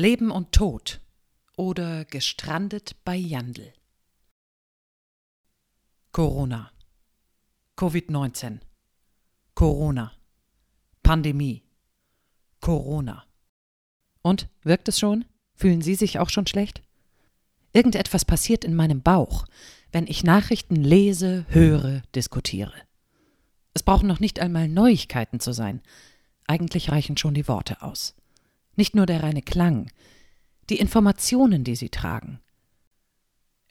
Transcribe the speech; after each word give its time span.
Leben 0.00 0.30
und 0.30 0.52
Tod 0.52 1.00
oder 1.56 2.04
gestrandet 2.04 2.94
bei 3.04 3.16
Jandl. 3.16 3.72
Corona. 6.12 6.70
Covid-19. 7.76 8.60
Corona. 9.56 10.12
Pandemie. 11.02 11.64
Corona. 12.60 13.24
Und 14.22 14.48
wirkt 14.62 14.86
es 14.86 15.00
schon? 15.00 15.24
Fühlen 15.56 15.82
Sie 15.82 15.96
sich 15.96 16.20
auch 16.20 16.30
schon 16.30 16.46
schlecht? 16.46 16.80
Irgendetwas 17.72 18.24
passiert 18.24 18.64
in 18.64 18.76
meinem 18.76 19.02
Bauch, 19.02 19.46
wenn 19.90 20.06
ich 20.06 20.22
Nachrichten 20.22 20.76
lese, 20.76 21.44
höre, 21.48 22.02
diskutiere. 22.14 22.72
Es 23.74 23.82
brauchen 23.82 24.06
noch 24.06 24.20
nicht 24.20 24.38
einmal 24.38 24.68
Neuigkeiten 24.68 25.40
zu 25.40 25.50
sein. 25.50 25.82
Eigentlich 26.46 26.92
reichen 26.92 27.16
schon 27.16 27.34
die 27.34 27.48
Worte 27.48 27.82
aus. 27.82 28.14
Nicht 28.78 28.94
nur 28.94 29.06
der 29.06 29.24
reine 29.24 29.42
Klang, 29.42 29.90
die 30.70 30.78
Informationen, 30.78 31.64
die 31.64 31.74
sie 31.74 31.88
tragen. 31.88 32.40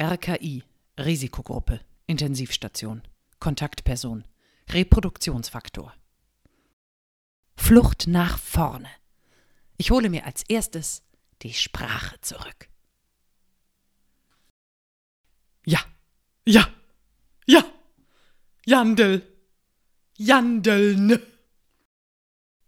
RKI, 0.04 0.66
Risikogruppe, 1.00 1.80
Intensivstation, 2.08 3.02
Kontaktperson, 3.40 4.26
Reproduktionsfaktor. 4.70 5.94
Flucht 7.56 8.08
nach 8.08 8.38
vorne. 8.38 8.90
Ich 9.78 9.92
hole 9.92 10.10
mir 10.10 10.26
als 10.26 10.44
erstes 10.44 11.04
die 11.42 11.54
Sprache 11.54 12.20
zurück. 12.20 12.68
Ja, 15.66 15.80
ja, 16.46 16.68
ja, 17.46 17.64
Jandel, 18.66 19.26
Jandeln. 20.18 21.37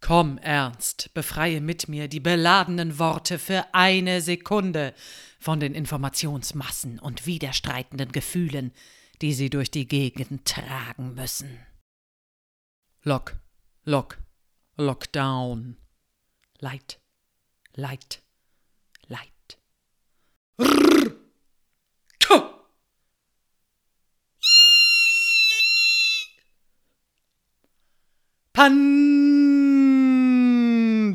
Komm, 0.02 0.38
Ernst, 0.38 1.13
befreie 1.13 1.62
mit 1.62 1.89
mir 1.89 2.07
die 2.07 2.20
beladenen 2.20 2.99
Worte 2.99 3.38
für 3.38 3.66
eine 3.73 4.21
Sekunde 4.21 4.94
von 5.40 5.59
den 5.59 5.73
Informationsmassen 5.76 6.99
und 6.99 7.26
widerstreitenden 7.26 8.12
Gefühlen, 8.12 8.71
die 9.21 9.34
sie 9.34 9.49
durch 9.49 9.71
die 9.71 9.87
Gegend 9.87 10.46
tragen 10.46 11.15
müssen. 11.15 11.59
Lock, 13.04 13.35
Lock, 13.84 14.18
Lockdown. 14.77 15.77
Light, 16.59 16.99
Light, 17.76 18.21
Light. 19.07 19.57
Rrr. 20.59 21.09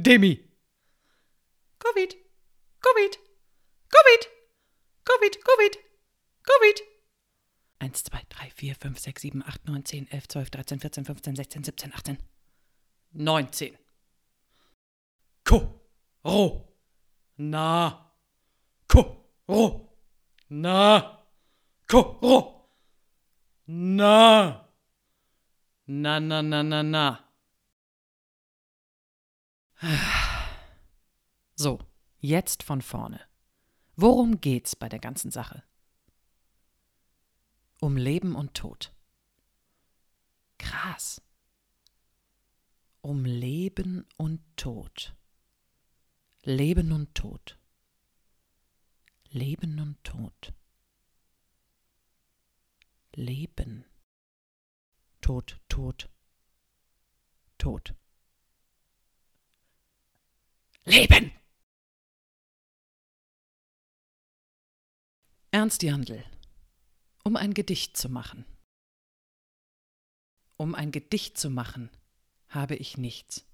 Pandemie. 0.05 0.39
Covid, 1.79 2.15
Covid, 2.81 3.13
Covid, 3.89 4.23
Covid, 5.03 5.35
Covid, 5.43 5.77
Covid. 6.43 6.79
1, 7.81 7.91
2, 7.91 8.27
3, 8.29 8.51
4, 8.51 8.75
5, 8.75 8.99
6, 8.99 9.23
7, 9.23 9.43
8, 9.49 9.65
9, 9.65 9.83
10, 9.83 10.07
11, 10.11 10.29
12, 10.29 10.51
13, 10.51 10.79
14, 10.79 11.05
15, 11.05 11.37
16, 11.37 11.65
17, 11.65 11.93
18, 11.95 12.19
19. 13.15 13.79
Ko, 15.43 15.81
ro, 16.23 16.69
na, 17.39 18.11
ko, 18.87 19.25
ro, 19.49 19.89
na, 20.51 21.19
ko, 21.89 22.19
ro, 22.21 22.69
na. 23.69 24.61
Na, 25.87 26.21
na, 26.21 26.43
na, 26.43 26.63
na, 26.63 26.83
na. 26.83 27.24
So, 31.57 31.79
jetzt 32.19 32.63
von 32.63 32.81
vorne. 32.83 33.21
Worum 33.97 34.41
geht's 34.41 34.75
bei 34.75 34.89
der 34.89 34.99
ganzen 34.99 35.31
Sache? 35.31 35.63
Um 37.81 37.97
Leben 37.97 38.35
und 38.35 38.55
Tod. 38.55 38.95
Krass. 40.59 41.21
Um 43.03 43.25
Leben 43.25 44.07
und 44.17 44.43
Tod. 44.57 45.15
Leben 46.43 46.93
und 46.93 47.15
Tod. 47.15 47.59
Leben 49.31 49.79
und 49.81 50.03
Tod. 50.03 50.55
Leben. 53.15 53.85
Tod, 55.21 55.61
Tod, 55.69 56.09
Tod. 57.59 57.95
Leben! 60.85 61.33
Ernst 65.51 65.83
Jandl. 65.83 66.25
Um 67.23 67.37
ein 67.37 67.55
Gedicht 67.55 67.97
zu 67.97 68.09
machen. 68.09 68.45
Um 70.57 70.75
ein 70.75 70.91
Gedicht 70.93 71.39
zu 71.39 71.51
machen, 71.51 71.91
habe 72.49 72.77
ich 72.77 72.99
nichts. 72.99 73.45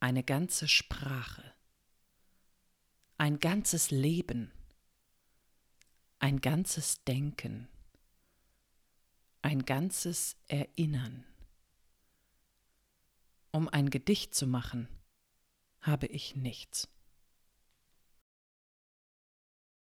Eine 0.00 0.24
ganze 0.24 0.68
Sprache. 0.68 1.54
Ein 3.16 3.38
ganzes 3.38 3.90
Leben. 3.90 4.52
Ein 6.18 6.40
ganzes 6.40 7.04
Denken 7.04 7.68
ein 9.42 9.64
ganzes 9.64 10.36
Erinnern. 10.46 11.24
Um 13.50 13.68
ein 13.68 13.88
Gedicht 13.90 14.34
zu 14.34 14.46
machen, 14.46 14.88
habe 15.88 16.06
ich 16.06 16.36
nichts. 16.36 16.88